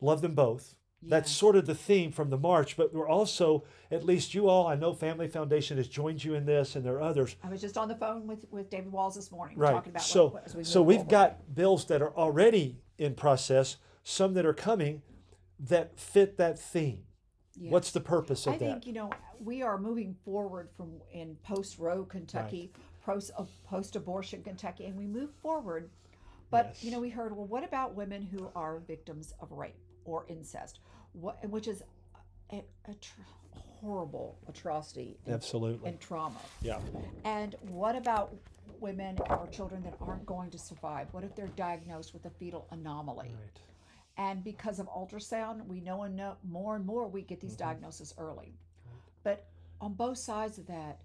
love 0.01 0.23
them 0.23 0.35
both. 0.35 0.77
That's 1.03 1.31
sort 1.31 1.57
of 1.57 1.67
the 1.67 1.75
theme 1.75 2.13
from 2.13 2.29
the 2.29 2.37
march, 2.37 2.77
but 2.77 2.93
we're 2.93 3.09
also, 3.09 3.65
at 3.91 4.05
least 4.05 4.35
you 4.35 4.49
all, 4.49 4.67
I 4.67 4.75
know 4.75 4.93
Family 4.93 5.29
Foundation 5.29 5.79
has 5.79 5.89
joined 5.89 6.23
you 6.23 6.35
in 6.35 6.45
this, 6.45 6.77
and 6.77 6.85
there 6.85 6.97
are 6.97 7.03
others. 7.03 7.37
I 7.43 7.49
was 7.49 7.61
just 7.63 7.79
on 7.79 7.89
the 7.89 7.95
phone 7.95 8.27
with, 8.27 8.45
with 8.51 8.69
David 8.69 8.93
Walls 8.93 9.15
this 9.15 9.33
morning 9.33 9.57
Right. 9.57 9.73
talking 9.73 9.91
about 9.93 10.03
So, 10.03 10.29
what, 10.29 10.55
we 10.55 10.63
So 10.63 10.83
we've 10.83 10.99
forward. 10.99 11.11
got 11.11 11.55
bills 11.55 11.87
that 11.87 12.03
are 12.03 12.15
already 12.15 12.81
in 12.99 13.15
process, 13.15 13.77
some 14.03 14.35
that 14.35 14.45
are 14.45 14.53
coming 14.53 15.01
that 15.59 15.99
fit 15.99 16.37
that 16.37 16.59
theme. 16.59 17.05
What's 17.59 17.91
the 17.93 18.01
purpose 18.01 18.47
of 18.47 18.55
I 18.55 18.59
that? 18.59 18.65
I 18.65 18.73
think 18.73 18.87
you 18.87 18.95
know 18.95 19.11
we 19.39 19.61
are 19.61 19.77
moving 19.77 20.15
forward 20.25 20.71
from 20.77 21.01
in 21.13 21.37
post 21.43 21.79
Roe 21.79 22.05
Kentucky, 22.05 22.73
post 23.05 23.33
uh, 23.37 23.45
post 23.69 23.97
abortion 23.97 24.43
Kentucky, 24.43 24.87
and 24.87 24.97
we 24.97 25.07
move 25.07 25.31
forward. 25.43 25.91
But 26.51 26.77
you 26.81 26.91
know, 26.91 27.01
we 27.01 27.11
heard, 27.11 27.37
well, 27.37 27.47
what 27.47 27.63
about 27.63 27.95
women 27.95 28.23
who 28.23 28.51
are 28.57 28.79
victims 28.81 29.35
of 29.41 29.53
rape 29.53 29.77
or 30.05 30.25
incest, 30.29 30.81
what, 31.13 31.47
which 31.49 31.69
is 31.69 31.83
a, 32.53 32.63
a 32.89 32.95
tr- 32.95 33.21
horrible 33.55 34.39
atrocity 34.49 35.17
and, 35.27 35.35
Absolutely. 35.35 35.89
and 35.89 36.01
trauma. 36.01 36.39
yeah. 36.63 36.79
And 37.25 37.55
what 37.69 37.97
about 37.97 38.35
women 38.81 39.19
or 39.29 39.47
children 39.51 39.83
that 39.83 39.95
aren't 40.01 40.27
going 40.27 40.51
to 40.51 40.59
survive? 40.59 41.09
What 41.13 41.25
if 41.25 41.35
they're 41.35 41.47
diagnosed 41.49 42.13
with 42.13 42.25
a 42.27 42.31
fetal 42.31 42.67
anomaly? 42.71 43.29
Right. 43.29 43.61
And 44.17 44.45
because 44.45 44.79
of 44.81 44.89
ultrasound, 44.89 45.67
we 45.67 45.81
know 45.81 46.03
and 46.03 46.15
know 46.17 46.37
more 46.49 46.77
and 46.77 46.85
more 46.85 47.09
we 47.09 47.23
get 47.23 47.41
these 47.41 47.53
Mm-hmm. 47.53 47.65
diagnoses 47.69 48.15
early. 48.19 48.55
But 49.23 49.47
on 49.81 49.95
both 49.95 50.19
sides 50.19 50.59
of 50.59 50.67
that, 50.67 51.01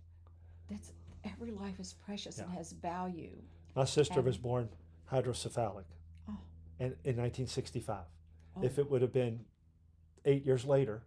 that's 0.70 0.92
every 1.24 1.52
life 1.52 1.80
is 1.80 1.94
precious 2.06 2.40
and 2.40 2.50
has 2.52 2.72
value. 2.74 3.32
My 3.76 3.86
sister 3.86 4.16
And- 4.16 4.26
was 4.26 4.38
born 4.38 4.70
hydrocephalic 5.12 5.84
Oh. 6.30 6.38
in, 6.80 6.88
in 7.04 7.16
1965. 7.18 7.98
If 8.62 8.80
it 8.80 8.90
would 8.90 9.02
have 9.02 9.12
been 9.14 9.42
eight 10.24 10.46
years 10.46 10.66
later, 10.66 11.04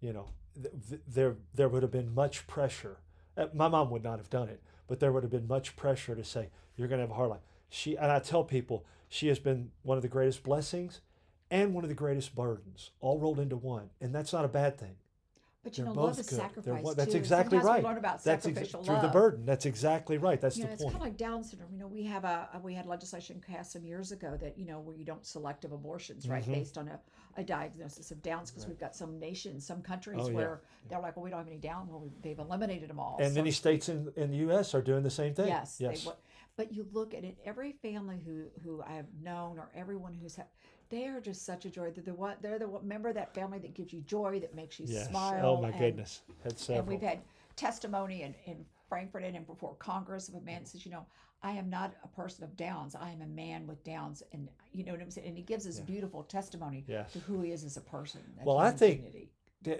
you 0.00 0.12
know, 0.12 0.26
th- 0.54 0.74
th- 0.88 1.00
there 1.06 1.36
there 1.54 1.68
would 1.68 1.82
have 1.82 1.92
been 1.92 2.14
much 2.14 2.46
pressure. 2.46 2.98
Uh, 3.36 3.46
my 3.54 3.68
mom 3.68 3.90
would 3.90 4.02
not 4.02 4.18
have 4.18 4.30
done 4.30 4.48
it, 4.48 4.62
but 4.86 5.00
there 5.00 5.12
would 5.12 5.22
have 5.22 5.32
been 5.32 5.46
much 5.46 5.76
pressure 5.76 6.14
to 6.14 6.24
say 6.24 6.50
you're 6.76 6.88
going 6.88 6.98
to 6.98 7.04
have 7.04 7.10
a 7.10 7.14
hard 7.14 7.30
life. 7.30 7.40
She 7.68 7.96
and 7.96 8.10
I 8.10 8.18
tell 8.18 8.44
people 8.44 8.84
she 9.08 9.28
has 9.28 9.38
been 9.38 9.70
one 9.82 9.98
of 9.98 10.02
the 10.02 10.08
greatest 10.08 10.42
blessings 10.42 11.00
and 11.50 11.74
one 11.74 11.84
of 11.84 11.88
the 11.88 11.94
greatest 11.94 12.34
burdens, 12.34 12.90
all 13.00 13.18
rolled 13.18 13.38
into 13.38 13.56
one, 13.56 13.90
and 14.00 14.14
that's 14.14 14.32
not 14.32 14.44
a 14.44 14.48
bad 14.48 14.78
thing. 14.78 14.96
But 15.64 15.78
you 15.78 15.84
They're 15.84 15.94
know, 15.94 16.02
love 16.02 16.18
is 16.18 16.28
good. 16.28 16.38
They're 16.40 16.46
sacrifice 16.48 16.82
one- 16.82 16.96
that's 16.96 17.12
too. 17.12 17.18
exactly 17.18 17.58
sometimes 17.58 17.66
right. 17.68 17.82
We 17.84 17.88
learn 17.88 17.98
about 17.98 18.24
That's 18.24 18.42
sacrificial 18.44 18.82
through 18.82 18.94
love. 18.94 19.02
the 19.02 19.08
burden. 19.08 19.46
That's 19.46 19.64
exactly 19.64 20.18
right. 20.18 20.40
That's 20.40 20.56
you 20.56 20.64
know, 20.64 20.68
the 20.68 20.72
it's 20.74 20.82
point. 20.82 20.94
kind 20.94 21.02
of 21.04 21.08
like 21.10 21.16
Down 21.16 21.44
syndrome. 21.44 21.72
You 21.72 21.78
know, 21.78 21.86
we 21.86 22.02
have 22.04 22.24
a 22.24 22.48
we 22.64 22.74
had 22.74 22.86
legislation 22.86 23.40
passed 23.46 23.70
some 23.72 23.84
years 23.84 24.10
ago 24.10 24.36
that 24.40 24.58
you 24.58 24.66
know 24.66 24.80
where 24.80 24.96
you 24.96 25.04
don't 25.04 25.24
selective 25.24 25.70
abortions, 25.70 26.28
right, 26.28 26.42
Mhm. 26.44 26.52
based 26.54 26.78
on 26.78 26.88
a, 26.88 26.98
a 27.36 27.44
diagnosis 27.44 28.10
of 28.10 28.20
Downs, 28.22 28.50
because 28.50 28.66
we've 28.66 28.78
got 28.80 28.96
some 28.96 29.20
nations, 29.20 29.64
some 29.64 29.82
countries 29.82 30.18
Oh, 30.22 30.28
yeah. 30.30 30.34
where 30.34 30.60
they're 30.88 31.00
like, 31.00 31.16
well, 31.16 31.22
we 31.22 31.30
don't 31.30 31.38
have 31.38 31.46
any 31.46 31.58
Down, 31.58 31.86
well, 31.88 32.00
we, 32.00 32.10
they've 32.22 32.38
eliminated 32.40 32.90
them 32.90 32.98
all. 32.98 33.18
and 33.20 33.28
So- 33.32 33.34
many 33.40 33.52
states 33.52 33.88
in, 33.88 34.12
in 34.16 34.32
the 34.32 34.38
U.S. 34.38 34.74
are 34.74 34.82
doing 34.82 35.04
the 35.04 35.10
same 35.10 35.32
thing. 35.32 35.46
Yes, 35.46 35.76
Yes. 35.80 36.04
wa- 36.04 36.14
but 36.56 36.72
you 36.72 36.88
look 36.92 37.14
at 37.14 37.22
it. 37.24 37.38
Every 37.44 37.70
family 37.72 38.20
who 38.26 38.46
who 38.64 38.82
I 38.82 38.94
have 38.94 39.06
known, 39.22 39.58
or 39.60 39.70
everyone 39.76 40.12
who's 40.20 40.34
had, 40.34 40.46
they 40.92 41.06
are 41.06 41.20
just 41.20 41.46
such 41.46 41.64
a 41.64 41.70
joy. 41.70 41.90
They're 41.90 42.04
the 42.04 42.14
one. 42.14 42.36
They're 42.42 42.58
the 42.58 42.68
one, 42.68 42.86
member 42.86 43.08
of 43.08 43.14
that 43.14 43.34
family 43.34 43.58
that 43.60 43.74
gives 43.74 43.92
you 43.94 44.02
joy, 44.02 44.38
that 44.40 44.54
makes 44.54 44.78
you 44.78 44.84
yes. 44.86 45.08
smile. 45.08 45.44
Oh 45.44 45.62
my 45.62 45.70
and, 45.70 45.78
goodness. 45.78 46.20
Had 46.44 46.58
several. 46.58 46.80
And 46.80 46.88
we've 46.88 47.00
had 47.00 47.20
testimony 47.56 48.22
in, 48.22 48.34
in 48.44 48.64
Frankfort 48.88 49.24
and 49.24 49.34
in 49.34 49.44
before 49.44 49.74
Congress 49.78 50.28
of 50.28 50.34
a 50.34 50.40
man 50.42 50.66
says, 50.66 50.84
you 50.84 50.92
know, 50.92 51.06
I 51.42 51.52
am 51.52 51.70
not 51.70 51.94
a 52.04 52.08
person 52.08 52.44
of 52.44 52.54
Downs. 52.56 52.94
I 52.94 53.10
am 53.10 53.22
a 53.22 53.26
man 53.26 53.66
with 53.66 53.82
Downs, 53.82 54.22
and 54.32 54.48
you 54.72 54.84
know 54.84 54.92
what 54.92 55.00
I'm 55.00 55.10
saying. 55.10 55.26
And 55.26 55.36
he 55.36 55.42
gives 55.42 55.66
us 55.66 55.78
Yeah. 55.78 55.84
beautiful 55.84 56.22
testimony 56.24 56.84
Yes. 56.86 57.10
to 57.14 57.20
who 57.20 57.40
he 57.40 57.52
is 57.52 57.64
as 57.64 57.78
a 57.78 57.80
person. 57.80 58.20
Well, 58.44 58.58
I 58.58 58.66
human 58.66 58.78
think- 58.78 59.04
dignity. 59.04 59.28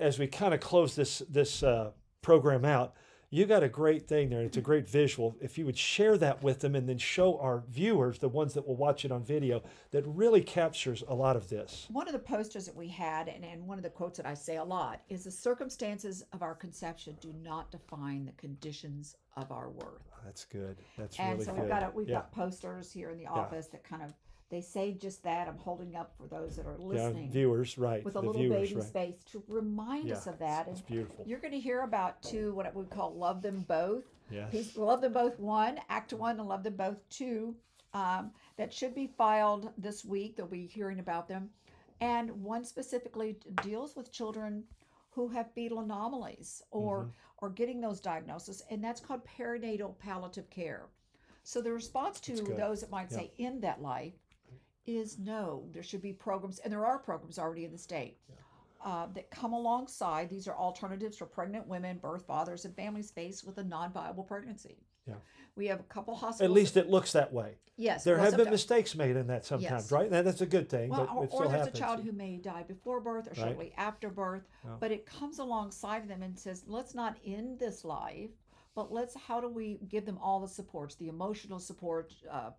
as 0.00 0.19
we 0.19 0.26
kind 0.28 0.54
of 0.54 0.61
close 0.61 0.97
this 0.97 1.19
this 1.28 1.62
uh, 1.62 1.90
program 2.23 2.64
out, 2.64 2.95
you 3.32 3.46
got 3.46 3.62
a 3.62 3.68
great 3.68 4.06
thing 4.06 4.28
there. 4.28 4.42
It's 4.42 4.58
a 4.58 4.60
great 4.60 4.86
visual. 4.86 5.34
If 5.40 5.56
you 5.56 5.64
would 5.64 5.78
share 5.78 6.18
that 6.18 6.42
with 6.42 6.60
them 6.60 6.74
and 6.74 6.86
then 6.86 6.98
show 6.98 7.38
our 7.38 7.64
viewers, 7.70 8.18
the 8.18 8.28
ones 8.28 8.52
that 8.52 8.68
will 8.68 8.76
watch 8.76 9.06
it 9.06 9.10
on 9.10 9.24
video, 9.24 9.62
that 9.90 10.06
really 10.06 10.42
captures 10.42 11.02
a 11.08 11.14
lot 11.14 11.34
of 11.34 11.48
this. 11.48 11.86
One 11.90 12.06
of 12.06 12.12
the 12.12 12.18
posters 12.18 12.66
that 12.66 12.76
we 12.76 12.88
had, 12.88 13.28
and, 13.28 13.42
and 13.42 13.66
one 13.66 13.78
of 13.78 13.84
the 13.84 13.90
quotes 13.90 14.18
that 14.18 14.26
I 14.26 14.34
say 14.34 14.58
a 14.58 14.64
lot, 14.64 15.00
is 15.08 15.24
the 15.24 15.30
circumstances 15.30 16.22
of 16.34 16.42
our 16.42 16.54
conception 16.54 17.16
do 17.22 17.34
not 17.42 17.70
define 17.70 18.26
the 18.26 18.32
conditions 18.32 19.16
of 19.38 19.50
our 19.50 19.70
worth. 19.70 20.02
That's 20.26 20.44
good. 20.44 20.76
That's 20.98 21.18
and 21.18 21.32
really 21.32 21.44
so 21.46 21.52
good. 21.52 21.62
we've 21.62 21.70
got 21.70 21.82
a, 21.82 21.90
we've 21.94 22.08
yeah. 22.10 22.16
got 22.16 22.32
posters 22.32 22.92
here 22.92 23.08
in 23.08 23.16
the 23.16 23.26
office 23.26 23.68
that 23.68 23.82
kind 23.82 24.02
of 24.02 24.12
they 24.52 24.61
say 24.61 24.92
just 24.92 25.25
that. 25.25 25.49
I'm 25.49 25.56
holding 25.56 25.97
up 25.97 26.12
for 26.16 26.26
those 26.28 26.56
that 26.56 26.66
are 26.66 26.76
yeah, 26.78 26.87
listening 26.87 27.30
viewers, 27.30 27.78
right? 27.78 28.04
with 28.04 28.16
a 28.16 28.21
the 28.21 28.26
little 28.26 28.42
viewers, 28.42 28.68
baby 28.68 28.75
right? 28.80 28.87
space 28.87 29.25
to 29.32 29.42
remind 29.49 30.09
Yeah, 30.09 30.16
us 30.16 30.26
of 30.26 30.38
that. 30.40 30.68
It's 30.68 30.80
And 30.80 30.87
beautiful. 30.88 31.25
you're 31.26 31.40
going 31.40 31.54
to 31.54 31.59
hear 31.59 31.82
about 31.82 32.23
two 32.23 32.52
what 32.54 32.75
we 32.76 32.85
call 32.85 33.14
love 33.14 33.40
them 33.42 33.64
both. 33.66 34.04
Yes. 34.30 34.76
Love 34.76 35.00
them 35.00 35.14
both 35.14 35.38
one, 35.40 35.80
act 35.88 36.12
one, 36.12 36.38
and 36.38 36.47
love 36.49 36.62
them 36.64 36.76
both 36.76 36.99
two. 37.09 37.56
Um, 37.94 38.30
that 38.59 38.73
should 38.73 38.94
be 38.94 39.06
filed 39.06 39.71
this 39.78 40.04
week. 40.04 40.37
They'll 40.37 40.47
be 40.47 40.66
hearing 40.66 40.99
about 41.00 41.28
them, 41.28 41.49
and 42.00 42.30
one 42.42 42.64
specifically 42.64 43.38
deals 43.62 43.97
with 43.97 44.12
children 44.12 44.64
who 45.11 45.28
have 45.28 45.52
fetal 45.54 45.80
anomalies 45.80 46.62
or 46.71 47.04
Mm-hmm. 47.04 47.11
or 47.38 47.50
getting 47.50 47.80
those 47.80 48.00
diagnoses, 48.00 48.62
and 48.71 48.85
that's 48.85 49.00
called 49.00 49.23
perinatal 49.25 49.99
palliative 49.99 50.49
care. 50.50 50.88
So 51.42 51.61
the 51.61 51.73
response 51.73 52.21
to 52.21 52.35
those 52.35 52.82
that 52.82 52.90
might 52.90 53.11
Yeah. 53.11 53.18
say 53.18 53.32
end 53.38 53.62
that 53.62 53.82
life 53.82 54.12
is 54.86 55.18
no. 55.18 55.64
There 55.72 55.82
should 55.82 56.02
be 56.02 56.12
programs, 56.12 56.58
and 56.58 56.72
there 56.72 56.86
are 56.86 56.98
programs 56.98 57.38
already 57.38 57.64
in 57.64 57.72
the 57.72 57.78
state 57.78 58.16
uh, 58.84 59.06
that 59.14 59.30
come 59.30 59.52
alongside. 59.52 60.28
These 60.28 60.48
are 60.48 60.56
alternatives 60.56 61.16
for 61.16 61.26
pregnant 61.26 61.66
women, 61.66 61.98
birth 61.98 62.26
fathers, 62.26 62.64
and 62.64 62.74
families 62.74 63.10
faced 63.10 63.46
with 63.46 63.58
a 63.58 63.64
non-viable 63.64 64.24
pregnancy. 64.24 64.78
Yeah. 65.06 65.14
We 65.56 65.66
have 65.66 65.80
a 65.80 65.84
couple 65.84 66.14
hospitals. 66.14 66.50
At 66.50 66.54
least 66.54 66.76
it 66.76 66.88
looks 66.88 67.12
that 67.12 67.32
way. 67.32 67.56
yes. 67.76 68.04
There 68.04 68.16
well, 68.16 68.24
have 68.24 68.36
been 68.36 68.50
mistakes 68.50 68.94
made 68.94 69.16
in 69.16 69.26
that 69.26 69.44
sometimes, 69.44 69.84
Yes. 69.84 69.92
right? 69.92 70.08
That's 70.10 70.40
a 70.40 70.46
good 70.46 70.68
thing, 70.68 70.90
Well, 70.90 71.06
but 71.06 71.14
or, 71.16 71.24
it 71.24 71.30
still 71.30 71.40
or 71.42 71.48
there's 71.48 71.58
happens. 71.58 71.76
a 71.76 71.80
child 71.80 72.00
who 72.04 72.12
may 72.12 72.36
die 72.38 72.62
before 72.62 73.00
birth 73.00 73.26
or 73.26 73.30
Right. 73.30 73.36
shortly 73.48 73.72
after 73.76 74.08
birth, 74.08 74.48
Yeah. 74.64 74.76
but 74.80 74.90
it 74.92 75.04
comes 75.06 75.38
alongside 75.40 76.08
them 76.08 76.22
and 76.22 76.38
says, 76.38 76.64
let's 76.66 76.94
not 76.94 77.18
end 77.24 77.58
this 77.58 77.84
life, 77.84 78.30
but 78.74 78.92
let's, 78.92 79.14
how 79.14 79.40
do 79.40 79.48
we 79.48 79.78
give 79.88 80.06
them 80.06 80.18
all 80.18 80.40
the 80.40 80.48
supports, 80.48 80.94
the 80.94 81.08
emotional 81.08 81.58
support, 81.58 82.14
uh, 82.30 82.50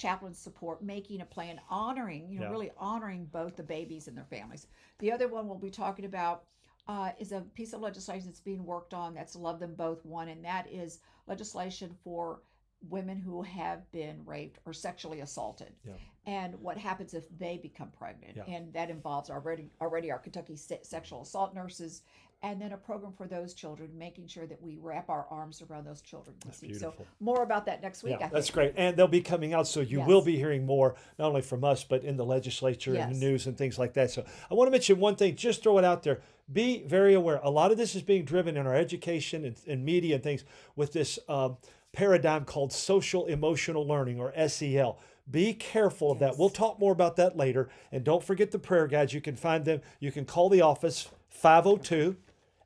chaplain 0.00 0.32
support, 0.32 0.82
making 0.82 1.20
a 1.20 1.26
plan, 1.26 1.60
honoring, 1.68 2.30
you 2.30 2.38
know, 2.40 2.46
Yeah. 2.46 2.50
really 2.52 2.70
honoring 2.78 3.26
both 3.26 3.54
the 3.56 3.62
babies 3.62 4.08
and 4.08 4.16
their 4.16 4.24
families. 4.24 4.66
The 4.98 5.12
other 5.12 5.28
one 5.28 5.46
we'll 5.46 5.58
be 5.58 5.70
talking 5.70 6.06
about 6.06 6.44
uh, 6.88 7.12
is 7.18 7.30
a 7.32 7.42
piece 7.42 7.74
of 7.74 7.80
legislation 7.82 8.26
that's 8.26 8.40
being 8.40 8.64
worked 8.64 8.94
on 8.94 9.12
that's 9.14 9.36
Love 9.36 9.60
Them 9.60 9.74
Both 9.74 10.04
One, 10.06 10.28
and 10.28 10.42
that 10.44 10.66
is 10.68 11.00
legislation 11.26 11.94
for 12.02 12.40
women 12.88 13.18
who 13.18 13.42
have 13.42 13.88
been 13.92 14.24
raped 14.24 14.58
or 14.64 14.72
sexually 14.72 15.20
assaulted 15.20 15.76
Yeah. 15.84 15.92
and 16.24 16.54
what 16.62 16.78
happens 16.78 17.12
if 17.12 17.28
they 17.38 17.58
become 17.58 17.90
pregnant 17.90 18.36
Yeah. 18.38 18.44
and 18.46 18.72
that 18.72 18.88
involves 18.88 19.28
already 19.28 19.70
already 19.82 20.10
our 20.10 20.18
kentucky 20.18 20.56
se- 20.56 20.80
sexual 20.84 21.20
assault 21.20 21.54
nurses 21.54 22.02
and 22.42 22.60
then 22.60 22.72
a 22.72 22.76
program 22.76 23.12
for 23.12 23.26
those 23.26 23.52
children 23.52 23.90
making 23.96 24.26
sure 24.26 24.46
that 24.46 24.60
we 24.62 24.78
wrap 24.80 25.10
our 25.10 25.26
arms 25.30 25.62
around 25.62 25.84
those 25.84 26.00
children 26.00 26.34
That's 26.44 26.78
so 26.78 26.94
more 27.18 27.42
about 27.42 27.66
that 27.66 27.82
next 27.82 28.02
week 28.02 28.16
Yeah, 28.18 28.28
that's 28.28 28.50
great. 28.50 28.72
And 28.76 28.96
they'll 28.96 29.08
be 29.08 29.20
coming 29.20 29.52
out, 29.52 29.66
so 29.66 29.80
you 29.80 29.98
Yes. 29.98 30.08
will 30.08 30.22
be 30.22 30.36
hearing 30.36 30.64
more, 30.64 30.94
not 31.18 31.28
only 31.28 31.42
from 31.42 31.64
us, 31.64 31.84
but 31.84 32.02
in 32.02 32.16
the 32.16 32.24
legislature 32.24 32.94
and 32.94 33.14
the 33.14 33.18
news 33.18 33.46
and 33.46 33.56
things 33.56 33.78
like 33.78 33.92
that. 33.94 34.10
So 34.10 34.24
I 34.50 34.54
want 34.54 34.68
to 34.68 34.70
mention 34.70 34.98
one 34.98 35.16
thing, 35.16 35.36
just 35.36 35.62
throw 35.62 35.78
it 35.78 35.84
out 35.84 36.02
there. 36.02 36.20
Be 36.50 36.82
very 36.82 37.14
aware. 37.14 37.40
A 37.42 37.50
lot 37.50 37.70
of 37.70 37.76
this 37.76 37.94
is 37.94 38.02
being 38.02 38.24
driven 38.24 38.56
in 38.56 38.66
our 38.66 38.74
education 38.74 39.44
and, 39.44 39.56
and 39.66 39.84
media 39.84 40.16
and 40.16 40.24
things 40.24 40.44
with 40.76 40.92
this 40.92 41.18
um, 41.28 41.58
paradigm 41.92 42.44
called 42.44 42.72
social 42.72 43.26
emotional 43.26 43.86
learning 43.86 44.18
or 44.18 44.32
SEL. 44.48 44.98
Be 45.30 45.52
careful 45.52 46.10
of 46.10 46.18
that. 46.20 46.38
We'll 46.38 46.50
talk 46.50 46.80
more 46.80 46.92
about 46.92 47.16
that 47.16 47.36
later. 47.36 47.68
And 47.92 48.02
don't 48.02 48.24
forget 48.24 48.50
the 48.50 48.58
prayer 48.58 48.88
guides. 48.88 49.12
You 49.12 49.20
can 49.20 49.36
find 49.36 49.64
them. 49.64 49.80
You 50.00 50.10
can 50.10 50.24
call 50.24 50.48
the 50.48 50.62
office 50.62 51.08
502 51.28 52.16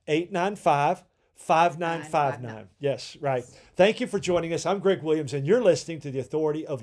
895 0.07 1.05
5959. 1.37 2.69
Yes, 2.79 3.17
right. 3.21 3.45
Thank 3.77 4.01
you 4.01 4.07
for 4.07 4.19
joining 4.19 4.53
us. 4.53 4.65
I'm 4.65 4.79
Greg 4.79 5.03
Williams, 5.03 5.35
and 5.35 5.47
you're 5.47 5.63
listening 5.63 6.01
to 6.01 6.11
The 6.11 6.21
Authority 6.21 6.67
of 6.67 6.83